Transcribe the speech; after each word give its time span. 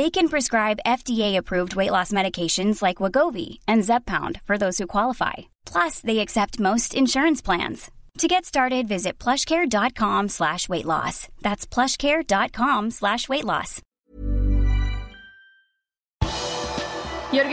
They 0.00 0.08
can 0.08 0.30
prescribe 0.30 0.86
FDA-approved 0.86 1.76
weight 1.76 1.90
loss 1.90 2.10
medications 2.10 2.80
like 2.80 3.02
Wegovy 3.02 3.58
and 3.68 3.82
Zepbound 3.82 4.40
for 4.46 4.56
those 4.56 4.78
who 4.78 4.86
qualify. 4.86 5.50
Plus, 5.66 6.00
they 6.00 6.20
accept 6.20 6.58
most 6.58 6.94
insurance 6.94 7.42
plans. 7.42 7.90
To 8.16 8.26
get 8.26 8.46
started, 8.46 8.88
visit 8.88 9.18
plushcare.com 9.18 10.30
slash 10.30 10.70
weight 10.70 10.86
loss. 10.86 11.28
That's 11.42 11.66
plushcare.com 11.66 12.90
slash 12.92 13.28
weight 13.28 13.44
loss. 13.44 13.82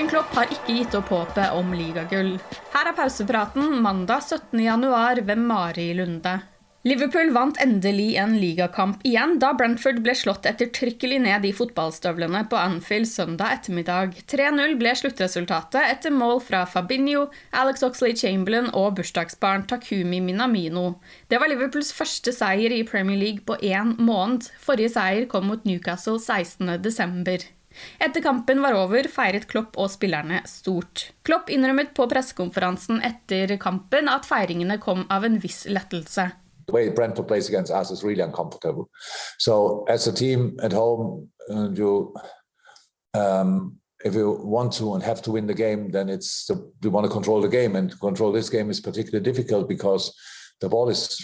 Klopp 0.08 0.32
har 0.39 0.48
ikke 0.48 0.78
gitt 0.78 0.95
opp 0.95 1.11
håpet 1.11 1.52
om 1.52 1.73
ligagull. 1.76 2.38
Her 2.72 2.94
er 2.94 2.95
pausepraten 2.95 3.82
mandag 3.84 4.23
17. 4.23 4.64
januar 4.64 5.20
ved 5.20 5.38
Mari 5.38 5.94
Lunde. 6.00 6.39
Liverpool 6.88 7.34
vant 7.36 7.58
endelig 7.60 8.14
en 8.22 8.38
ligakamp 8.40 9.02
igjen 9.08 9.34
da 9.42 9.50
Brentford 9.60 9.98
ble 10.06 10.14
slått 10.16 10.46
ettertrykkelig 10.48 11.18
ned 11.26 11.44
i 11.50 11.52
fotballstøvlene 11.56 12.46
på 12.48 12.56
Anfield 12.56 13.10
søndag 13.10 13.58
ettermiddag. 13.58 14.14
3-0 14.32 14.78
ble 14.80 14.94
sluttresultatet 14.96 15.82
etter 15.82 16.16
mål 16.16 16.40
fra 16.46 16.62
Fabinho, 16.70 17.26
Alex 17.52 17.84
Oxley 17.84 18.16
Chamberlain 18.16 18.70
og 18.72 18.96
bursdagsbarn 19.02 19.68
Takumi 19.68 20.22
Minamino. 20.24 20.86
Det 21.28 21.42
var 21.42 21.52
Liverpools 21.52 21.92
første 21.98 22.32
seier 22.32 22.78
i 22.78 22.86
Premier 22.88 23.20
League 23.20 23.44
på 23.44 23.60
én 23.60 23.98
måned. 24.00 24.48
Forrige 24.64 24.95
seier 24.95 25.28
kom 25.28 25.52
mot 25.52 25.67
Newcastle 25.67 26.22
16.12. 26.23 27.52
Etter 28.00 28.23
kampen 28.23 28.64
var 28.64 28.80
over, 28.80 29.11
feiret 29.11 29.52
Klopp 29.52 29.76
og 29.76 29.92
spillerne 29.92 30.45
stort. 30.48 31.10
Klopp 31.28 31.52
innrømmet 31.52 31.92
på 31.98 32.08
pressekonferansen 32.08 33.04
etter 33.04 33.58
kampen 33.60 34.08
at 34.08 34.30
feiringene 34.30 34.80
kom 34.80 35.04
av 35.11 35.28
en 35.28 35.42
viss 35.44 35.66
lettelse. 35.67 36.32
The 36.67 36.73
way 36.73 36.89
Brentford 36.89 37.28
plays 37.28 37.48
against 37.48 37.72
us 37.72 37.92
is 37.92 38.04
really 38.04 38.22
uncomfortable. 38.22 38.89
So 39.39 39.86
as 39.88 40.05
a 40.08 40.14
team 40.14 40.58
at 40.61 40.73
home, 40.73 41.30
uh, 41.50 41.70
you 41.72 42.14
um, 43.14 43.78
if 44.05 44.14
you 44.14 44.32
want 44.44 44.73
to 44.73 44.94
and 44.94 45.04
have 45.04 45.22
to 45.23 45.32
win 45.32 45.48
the 45.48 45.54
game, 45.54 45.89
then 45.89 46.08
it's 46.08 46.45
the, 46.45 46.89
want 46.89 47.05
to 47.05 47.11
control 47.11 47.42
the 47.42 47.48
game, 47.48 47.76
and 47.76 47.89
to 47.89 47.98
control 47.98 48.32
this 48.32 48.50
game 48.50 48.70
is 48.70 48.80
particularly 48.80 49.23
difficult 49.23 49.67
because 49.67 50.14
the 50.61 50.70
ball 50.70 50.89
is 50.89 51.16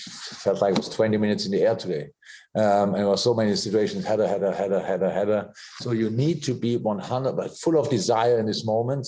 felt 0.44 0.62
like 0.62 0.74
it 0.74 0.78
was 0.78 0.90
20 0.90 1.18
minutes 1.18 1.46
in 1.46 1.52
the 1.52 1.62
air 1.62 1.76
today. 1.76 2.10
Um, 2.56 2.90
and 2.90 2.96
there 2.96 3.08
were 3.08 3.18
so 3.18 3.34
many 3.34 3.56
situations, 3.56 4.06
header, 4.06 4.28
header, 4.28 4.52
header, 4.52 4.80
header, 4.80 5.10
header. 5.10 5.52
So 5.80 5.92
you 5.92 6.10
need 6.10 6.44
to 6.44 6.54
be 6.54 6.78
100, 6.78 7.34
but 7.34 7.58
full 7.58 7.80
of 7.80 7.90
desire 7.90 8.40
in 8.40 8.46
this 8.46 8.66
moment 8.66 9.08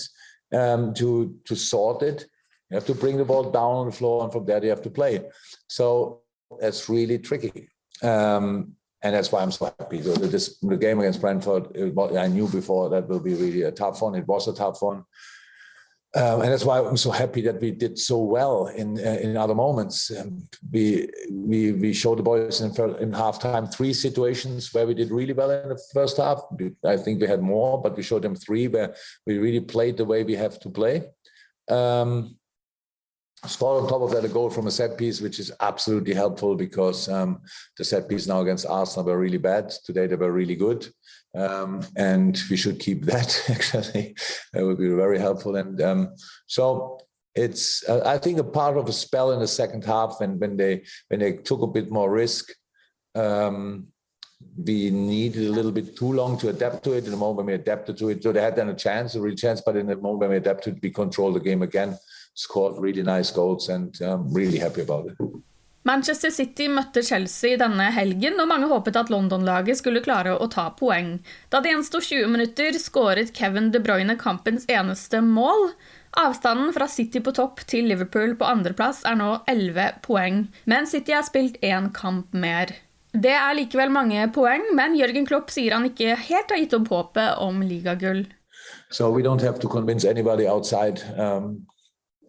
um, 0.52 0.94
to 0.94 1.34
to 1.44 1.56
sort 1.56 2.02
it. 2.02 2.26
You 2.70 2.74
have 2.74 2.86
to 2.86 2.94
bring 2.94 3.16
the 3.16 3.24
ball 3.24 3.50
down 3.50 3.76
on 3.76 3.86
the 3.86 3.92
floor, 3.92 4.24
and 4.24 4.32
from 4.32 4.44
there 4.44 4.62
you 4.62 4.70
have 4.70 4.82
to 4.82 4.90
play. 4.90 5.22
So 5.68 6.22
that's 6.60 6.88
really 6.88 7.18
tricky. 7.18 7.68
Um, 8.02 8.72
and 9.02 9.14
that's 9.14 9.30
why 9.30 9.42
I'm 9.42 9.52
so 9.52 9.72
happy. 9.78 10.02
So 10.02 10.14
this 10.14 10.58
the 10.58 10.76
game 10.76 10.98
against 11.00 11.20
Brentford, 11.20 11.68
it, 11.76 11.94
I 12.16 12.26
knew 12.26 12.48
before 12.48 12.88
that 12.90 13.08
will 13.08 13.20
be 13.20 13.34
really 13.34 13.62
a 13.62 13.70
tough 13.70 14.02
one. 14.02 14.14
It 14.14 14.26
was 14.26 14.48
a 14.48 14.54
tough 14.54 14.82
one. 14.82 15.04
Um, 16.14 16.40
and 16.40 16.50
that's 16.50 16.64
why 16.64 16.78
I'm 16.78 16.96
so 16.96 17.10
happy 17.10 17.42
that 17.42 17.60
we 17.60 17.72
did 17.72 17.98
so 17.98 18.18
well 18.18 18.68
in 18.68 18.98
uh, 18.98 19.18
in 19.20 19.36
other 19.36 19.54
moments. 19.54 20.10
Um, 20.18 20.48
we 20.72 21.08
we 21.30 21.72
we 21.72 21.92
showed 21.92 22.18
the 22.18 22.22
boys 22.22 22.62
in 22.62 22.70
in 22.98 23.12
halftime 23.12 23.72
three 23.72 23.92
situations 23.92 24.72
where 24.72 24.86
we 24.86 24.94
did 24.94 25.10
really 25.10 25.34
well 25.34 25.50
in 25.50 25.68
the 25.68 25.80
first 25.92 26.16
half. 26.16 26.40
I 26.84 26.96
think 26.96 27.20
we 27.20 27.26
had 27.26 27.42
more, 27.42 27.82
but 27.82 27.96
we 27.96 28.02
showed 28.02 28.22
them 28.22 28.34
three 28.34 28.66
where 28.66 28.94
we 29.26 29.36
really 29.38 29.60
played 29.60 29.98
the 29.98 30.06
way 30.06 30.24
we 30.24 30.36
have 30.36 30.58
to 30.60 30.70
play. 30.70 31.02
Um, 31.68 32.38
scored 33.46 33.82
on 33.82 33.88
top 33.88 34.02
of 34.02 34.10
that 34.12 34.24
a 34.24 34.28
goal 34.28 34.50
from 34.50 34.66
a 34.66 34.70
set 34.70 34.98
piece, 34.98 35.20
which 35.20 35.38
is 35.38 35.52
absolutely 35.60 36.14
helpful 36.14 36.54
because 36.54 37.08
um, 37.08 37.40
the 37.76 37.84
set 37.84 38.08
piece 38.08 38.26
now 38.26 38.40
against 38.40 38.66
Arsenal 38.66 39.06
were 39.06 39.18
really 39.18 39.38
bad. 39.38 39.70
Today 39.84 40.06
they 40.06 40.16
were 40.16 40.32
really 40.32 40.56
good. 40.56 40.86
Um, 41.34 41.82
and 41.96 42.40
we 42.50 42.56
should 42.56 42.78
keep 42.78 43.04
that 43.12 43.42
actually. 43.48 44.16
That 44.52 44.64
would 44.64 44.78
be 44.78 44.88
very 44.88 45.18
helpful. 45.18 45.56
And 45.56 45.80
um, 45.82 46.14
so 46.46 46.98
it's 47.34 47.86
uh, 47.88 48.02
I 48.04 48.18
think 48.18 48.38
a 48.38 48.44
part 48.44 48.76
of 48.76 48.88
a 48.88 48.92
spell 48.92 49.32
in 49.32 49.40
the 49.40 49.48
second 49.48 49.84
half 49.84 50.20
and 50.20 50.40
when 50.40 50.56
they 50.56 50.84
when 51.08 51.20
they 51.20 51.34
took 51.34 51.62
a 51.62 51.66
bit 51.66 51.90
more 51.90 52.10
risk. 52.10 52.50
Um, 53.14 53.88
we 54.56 54.90
needed 54.90 55.46
a 55.46 55.52
little 55.52 55.72
bit 55.72 55.96
too 55.96 56.12
long 56.12 56.38
to 56.38 56.50
adapt 56.50 56.84
to 56.84 56.92
it. 56.92 57.04
In 57.04 57.10
the 57.10 57.16
moment 57.16 57.46
we 57.46 57.54
adapted 57.54 57.96
to 57.98 58.10
it, 58.10 58.22
so 58.22 58.32
they 58.32 58.42
had 58.42 58.54
then 58.54 58.68
a 58.68 58.74
chance, 58.74 59.14
a 59.14 59.20
real 59.20 59.34
chance. 59.34 59.62
But 59.64 59.76
in 59.76 59.86
the 59.86 59.96
moment 59.96 60.20
when 60.20 60.30
we 60.30 60.36
adapted, 60.36 60.78
we 60.82 60.90
controlled 60.90 61.36
the 61.36 61.40
game 61.40 61.62
again 61.62 61.98
scored 62.36 62.78
really 62.78 63.02
nice 63.02 63.30
goals 63.32 63.68
and 63.68 63.96
I'm 64.00 64.32
really 64.32 64.58
happy 64.58 64.82
about 64.82 65.06
it. 65.06 65.16
Manchester 65.86 66.32
City 66.34 66.66
møtte 66.66 66.98
Chelsea 67.06 67.54
denne 67.60 67.84
helgen, 67.94 68.40
og 68.42 68.48
mange 68.50 68.66
håpet 68.66 68.96
at 68.98 69.10
London-laget 69.12 69.78
skulle 69.78 70.02
klare 70.02 70.32
å 70.34 70.48
ta 70.50 70.64
poeng. 70.74 71.12
Da 71.52 71.60
det 71.62 71.70
gjensto 71.70 72.00
20 72.02 72.32
minutter, 72.32 72.74
skåret 72.82 73.30
Kevin 73.36 73.70
De 73.70 73.78
Bruyne 73.78 74.16
kampens 74.18 74.66
eneste 74.66 75.20
mål. 75.22 75.70
Avstanden 76.18 76.72
fra 76.74 76.88
City 76.90 77.22
på 77.22 77.30
topp 77.36 77.62
til 77.70 77.86
Liverpool 77.86 78.34
på 78.40 78.48
andreplass 78.50 79.04
er 79.06 79.14
nå 79.20 79.30
11 79.46 80.02
poeng, 80.02 80.42
men 80.66 80.90
City 80.90 81.14
har 81.14 81.22
spilt 81.28 81.62
én 81.62 81.92
kamp 81.94 82.34
mer. 82.34 82.74
Det 83.14 83.36
er 83.36 83.54
likevel 83.54 83.94
mange 83.94 84.26
poeng, 84.34 84.66
men 84.74 84.98
Jørgen 84.98 85.28
Klopp 85.28 85.54
sier 85.54 85.76
han 85.76 85.86
ikke 85.86 86.18
helt 86.18 86.50
har 86.50 86.64
gitt 86.64 86.74
opp 86.76 86.90
håpet 86.90 87.38
om 87.46 87.62
ligagull. 87.62 88.24
So 88.90 89.12
we 89.14 89.22
don't 89.22 89.46
have 89.46 89.62
to 89.62 89.68
convince 89.70 90.04
anybody 90.04 90.50
outside 90.50 90.98
um, 91.14 91.62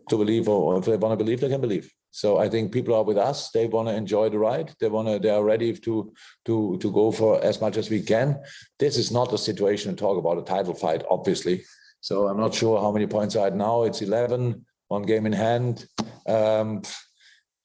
to 0.09 0.17
believe, 0.17 0.47
or 0.47 0.77
if 0.77 0.85
they 0.85 0.97
want 0.97 1.17
to 1.17 1.23
believe, 1.23 1.41
they 1.41 1.49
can 1.49 1.61
believe. 1.61 1.91
So 2.11 2.37
I 2.37 2.49
think 2.49 2.71
people 2.71 2.95
are 2.95 3.03
with 3.03 3.17
us. 3.17 3.51
They 3.51 3.67
want 3.67 3.87
to 3.89 3.95
enjoy 3.95 4.29
the 4.29 4.39
ride. 4.39 4.73
They 4.79 4.89
want 4.89 5.07
to. 5.07 5.19
They 5.19 5.29
are 5.29 5.43
ready 5.43 5.73
to 5.73 6.13
to 6.45 6.77
to 6.77 6.91
go 6.91 7.11
for 7.11 7.43
as 7.43 7.61
much 7.61 7.77
as 7.77 7.89
we 7.89 8.01
can. 8.01 8.39
This 8.79 8.97
is 8.97 9.11
not 9.11 9.33
a 9.33 9.37
situation 9.37 9.91
to 9.91 9.99
talk 9.99 10.17
about 10.17 10.37
a 10.37 10.41
title 10.41 10.73
fight, 10.73 11.03
obviously. 11.09 11.63
So 12.01 12.27
I'm 12.27 12.39
not 12.39 12.55
sure 12.55 12.81
how 12.81 12.91
many 12.91 13.07
points 13.07 13.35
are 13.35 13.47
at 13.47 13.55
now. 13.55 13.83
It's 13.83 14.01
11, 14.01 14.65
one 14.87 15.01
game 15.01 15.25
in 15.25 15.33
hand. 15.33 15.87
Um, 16.27 16.81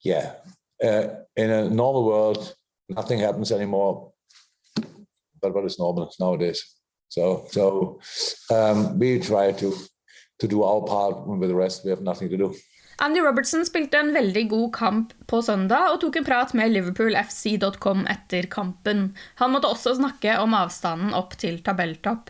yeah, 0.03 0.33
uh, 0.83 1.07
in 1.35 1.49
a 1.49 1.69
normal 1.69 2.05
world, 2.05 2.55
nothing 2.89 3.19
happens 3.19 3.51
anymore. 3.51 4.11
But 5.41 5.53
what 5.53 5.65
is 5.65 5.79
normal 5.79 6.13
nowadays? 6.19 6.63
So 7.09 7.45
so 7.51 7.99
um, 8.51 8.99
we 8.99 9.19
try 9.19 9.51
to 9.53 9.73
to 10.43 10.51
do 10.51 10.61
our 10.67 10.83
part. 10.85 11.25
With 11.27 11.49
the 11.49 11.57
rest, 11.57 11.85
we 11.85 11.91
have 11.95 12.03
nothing 12.03 12.29
to 12.29 12.37
do. 12.37 12.53
Andy 13.01 13.19
Robertson 13.19 13.65
spilte 13.65 13.97
en 13.99 14.13
veldig 14.13 14.45
god 14.51 14.69
kamp 14.75 15.13
på 15.27 15.41
søndag 15.41 15.89
og 15.91 15.99
tok 16.03 16.19
en 16.19 16.27
prat 16.27 16.53
med 16.53 16.75
liverpoolfc.com 16.75 18.05
etter 18.11 18.47
kampen. 18.53 19.07
Han 19.41 19.51
måtte 19.55 19.71
også 19.71 19.97
snakke 19.97 20.37
om 20.39 20.53
avstanden 20.55 21.15
opp 21.17 21.33
til 21.41 21.57
tabelltopp. 21.65 22.29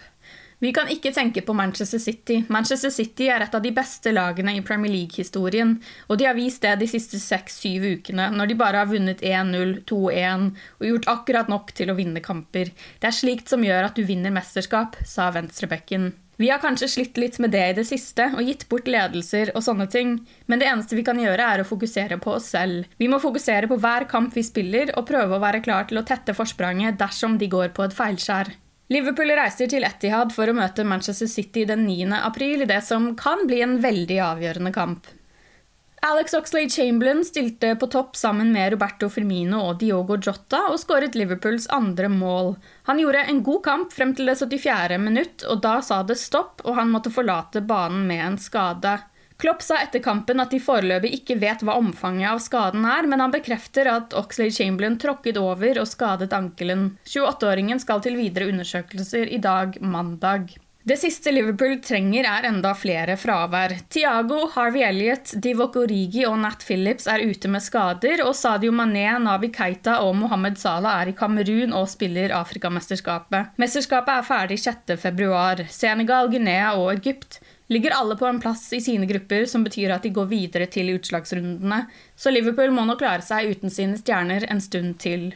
Vi 0.63 0.71
kan 0.71 0.87
ikke 0.87 1.11
tenke 1.11 1.41
på 1.43 1.51
Manchester 1.51 1.99
City. 1.99 2.37
Manchester 2.47 2.89
City 2.95 3.27
er 3.27 3.43
et 3.43 3.55
av 3.57 3.59
de 3.65 3.73
beste 3.75 4.13
lagene 4.15 4.53
i 4.55 4.61
Premier 4.63 4.93
League-historien, 4.93 5.73
og 6.07 6.21
de 6.21 6.29
har 6.29 6.37
vist 6.37 6.63
det 6.63 6.77
de 6.79 6.87
siste 6.87 7.19
seks-syv 7.19 7.83
ukene, 7.97 8.29
når 8.31 8.53
de 8.53 8.59
bare 8.61 8.79
har 8.79 8.87
vunnet 8.87 9.19
1-0, 9.19 9.81
2-1 9.91 10.47
og 10.79 10.87
gjort 10.87 11.09
akkurat 11.17 11.51
nok 11.51 11.75
til 11.75 11.91
å 11.91 11.97
vinne 11.99 12.23
kamper. 12.23 12.71
Det 12.71 13.11
er 13.11 13.19
slikt 13.19 13.51
som 13.51 13.67
gjør 13.67 13.89
at 13.89 13.99
du 13.99 14.07
vinner 14.07 14.31
mesterskap, 14.31 14.95
sa 15.03 15.27
venstrebekken. 15.35 16.13
Vi 16.41 16.49
har 16.49 16.61
kanskje 16.63 16.89
slitt 16.89 17.17
litt 17.21 17.37
med 17.43 17.53
det 17.53 17.63
i 17.69 17.75
det 17.77 17.85
siste 17.85 18.31
og 18.33 18.41
gitt 18.47 18.65
bort 18.69 18.87
ledelser 18.89 19.51
og 19.53 19.61
sånne 19.65 19.85
ting, 19.91 20.15
men 20.49 20.61
det 20.61 20.67
eneste 20.69 20.97
vi 20.97 21.05
kan 21.05 21.19
gjøre, 21.21 21.45
er 21.45 21.61
å 21.61 21.67
fokusere 21.67 22.17
på 22.23 22.33
oss 22.39 22.49
selv. 22.55 22.89
Vi 22.97 23.09
må 23.11 23.21
fokusere 23.21 23.69
på 23.69 23.77
hver 23.77 24.07
kamp 24.09 24.33
vi 24.33 24.43
spiller, 24.45 24.95
og 24.97 25.07
prøve 25.09 25.37
å 25.37 25.43
være 25.43 25.61
klar 25.65 25.85
til 25.89 26.01
å 26.01 26.05
tette 26.07 26.33
forspranget 26.37 26.97
dersom 26.99 27.37
de 27.37 27.49
går 27.51 27.73
på 27.77 27.85
et 27.85 27.97
feilskjær. 27.97 28.53
Liverpool 28.93 29.31
reiser 29.37 29.69
til 29.71 29.85
Etihad 29.87 30.33
for 30.35 30.49
å 30.49 30.55
møte 30.57 30.83
Manchester 30.85 31.29
City 31.31 31.63
den 31.69 31.85
9. 31.87 32.09
april 32.19 32.65
i 32.65 32.69
det 32.69 32.81
som 32.85 33.13
kan 33.19 33.45
bli 33.47 33.61
en 33.63 33.77
veldig 33.81 34.19
avgjørende 34.25 34.73
kamp. 34.75 35.07
Alex 36.05 36.33
Oxlade 36.33 36.69
Chamberlain 36.69 37.25
stilte 37.25 37.75
på 37.75 37.87
topp 37.87 38.15
sammen 38.15 38.51
med 38.51 38.73
Roberto 38.73 39.07
Firmino 39.09 39.61
og 39.69 39.77
Diogo 39.79 40.17
Jota 40.19 40.65
og 40.67 40.75
skåret 40.81 41.15
Liverpools 41.15 41.69
andre 41.71 42.09
mål. 42.11 42.57
Han 42.89 42.99
gjorde 42.99 43.21
en 43.31 43.39
god 43.43 43.61
kamp 43.63 43.93
frem 43.95 44.11
til 44.17 44.27
det 44.27 44.35
74. 44.41 44.97
minutt, 44.99 45.45
og 45.47 45.61
da 45.63 45.77
sa 45.79 46.01
det 46.03 46.17
stopp, 46.19 46.59
og 46.67 46.75
han 46.75 46.91
måtte 46.91 47.13
forlate 47.13 47.63
banen 47.63 48.03
med 48.09 48.19
en 48.25 48.35
skade. 48.35 48.97
Klopp 49.39 49.63
sa 49.63 49.79
etter 49.79 50.03
kampen 50.03 50.43
at 50.43 50.51
de 50.51 50.59
foreløpig 50.59 51.13
ikke 51.21 51.39
vet 51.39 51.63
hva 51.63 51.77
omfanget 51.79 52.33
av 52.33 52.43
skaden 52.43 52.83
er, 52.83 53.07
men 53.07 53.23
han 53.23 53.31
bekrefter 53.31 53.87
at 53.93 54.17
Oxlade 54.19 54.57
Chamberlain 54.59 54.99
tråkket 54.99 55.39
over 55.39 55.79
og 55.79 55.87
skadet 55.87 56.35
ankelen. 56.35 56.89
28-åringen 57.07 57.79
skal 57.79 58.03
til 58.03 58.19
videre 58.19 58.51
undersøkelser 58.51 59.31
i 59.31 59.39
dag, 59.39 59.79
mandag. 59.79 60.51
Det 60.83 60.97
siste 60.99 61.31
Liverpool 61.31 61.77
trenger, 61.79 62.25
er 62.27 62.43
enda 62.49 62.73
flere 62.75 63.13
fravær. 63.15 63.71
Tiago, 63.87 64.49
Harvey 64.51 64.81
Elliot, 64.83 65.29
Divock 65.39 65.77
Origi 65.79 66.25
og 66.27 66.35
Nat 66.41 66.65
Phillips 66.67 67.05
er 67.07 67.23
ute 67.23 67.47
med 67.47 67.63
skader, 67.63 68.19
og 68.25 68.35
Sadio 68.35 68.73
Mané, 68.75 69.05
Navi 69.23 69.47
Keita 69.55 70.01
og 70.03 70.17
Mohammed 70.19 70.59
Salah 70.59 70.97
er 70.99 71.13
i 71.13 71.15
Kamerun 71.15 71.71
og 71.71 71.87
spiller 71.87 72.35
Afrikamesterskapet. 72.35 73.55
Mesterskapet 73.63 74.11
er 74.17 74.27
ferdig 74.27 74.57
6.2. 74.65 75.69
Senegal, 75.71 76.27
Guinea 76.33 76.73
og 76.75 76.91
Egypt 76.97 77.39
ligger 77.71 77.95
alle 77.95 78.19
på 78.19 78.27
en 78.27 78.43
plass 78.43 78.67
i 78.75 78.81
sine 78.83 79.07
grupper, 79.07 79.47
som 79.47 79.63
betyr 79.63 79.95
at 79.95 80.03
de 80.03 80.11
går 80.11 80.27
videre 80.35 80.67
til 80.67 80.91
utslagsrundene, 80.97 81.85
så 82.19 82.35
Liverpool 82.35 82.75
må 82.75 82.83
nå 82.83 82.99
klare 82.99 83.23
seg 83.23 83.55
uten 83.55 83.71
sine 83.71 83.95
stjerner 84.03 84.49
en 84.51 84.59
stund 84.59 84.99
til. 84.99 85.29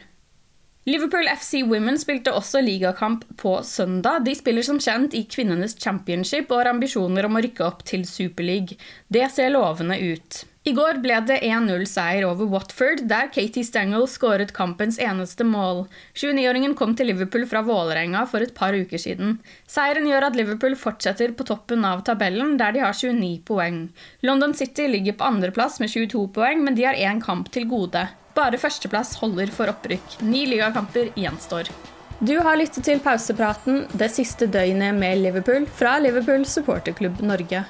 Liverpool 0.88 1.26
FC 1.28 1.58
Women 1.68 1.98
spilte 2.00 2.32
også 2.32 2.62
ligakamp 2.64 3.26
på 3.36 3.58
søndag. 3.66 4.22
De 4.24 4.32
spiller 4.38 4.64
som 4.64 4.78
kjent 4.80 5.12
i 5.12 5.26
kvinnenes 5.28 5.74
championship 5.76 6.48
og 6.48 6.62
har 6.62 6.70
ambisjoner 6.70 7.26
om 7.28 7.34
å 7.36 7.42
rykke 7.44 7.64
opp 7.66 7.82
til 7.84 8.06
Superleague. 8.08 8.78
Det 9.12 9.26
ser 9.34 9.50
lovende 9.52 9.98
ut. 10.00 10.38
I 10.64 10.72
går 10.76 11.02
ble 11.04 11.18
det 11.28 11.42
1-0-seier 11.44 12.24
over 12.24 12.48
Watford, 12.54 13.02
der 13.10 13.28
Katie 13.34 13.66
Stengel 13.68 14.06
skåret 14.08 14.54
kampens 14.56 14.96
eneste 15.00 15.44
mål. 15.44 15.82
29-åringen 16.16 16.76
kom 16.78 16.94
til 16.96 17.10
Liverpool 17.12 17.44
fra 17.50 17.60
Vålerenga 17.66 18.22
for 18.30 18.46
et 18.46 18.54
par 18.56 18.72
uker 18.72 19.02
siden. 19.02 19.36
Seieren 19.68 20.08
gjør 20.08 20.30
at 20.30 20.38
Liverpool 20.40 20.76
fortsetter 20.76 21.34
på 21.36 21.44
toppen 21.50 21.84
av 21.88 22.00
tabellen, 22.08 22.56
der 22.56 22.72
de 22.72 22.80
har 22.86 22.96
29 22.96 23.42
poeng. 23.48 23.82
London 24.24 24.56
City 24.56 24.88
ligger 24.88 25.20
på 25.20 25.28
andreplass 25.28 25.76
med 25.84 25.92
22 25.92 26.24
poeng, 26.36 26.64
men 26.64 26.80
de 26.80 26.88
har 26.88 26.96
én 26.96 27.20
kamp 27.20 27.52
til 27.52 27.68
gode. 27.68 28.06
Bare 28.38 28.58
førsteplass 28.60 29.16
holder 29.18 29.50
for 29.50 29.70
opprykk. 29.72 30.20
Ni 30.22 30.44
ligakamper 30.46 31.10
gjenstår. 31.18 31.72
Du 32.18 32.36
har 32.42 32.58
lyttet 32.58 32.84
til 32.86 33.02
pausepraten 33.02 33.84
det 33.98 34.08
siste 34.14 34.46
døgnet 34.50 34.94
med 34.94 35.20
Liverpool 35.22 35.66
fra 35.80 35.96
Liverpool 36.02 36.46
supporterklubb 36.46 37.20
Norge. 37.22 37.64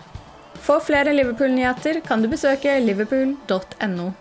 For 0.60 0.80
flere 0.84 1.12
Liverpool-nyheter 1.16 2.00
kan 2.04 2.24
du 2.24 2.28
besøke 2.28 2.78
liverpool.no. 2.84 4.12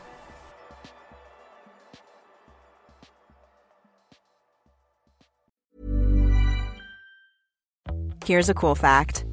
Here's 8.25 8.49
a 8.49 8.53
cool 8.53 8.75
fact 8.75 9.23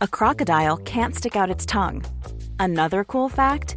a 0.00 0.06
crocodile 0.06 0.76
can't 0.78 1.16
stick 1.16 1.36
out 1.36 1.50
its 1.50 1.66
tongue. 1.66 2.04
Another 2.60 3.02
cool 3.04 3.28
fact 3.28 3.76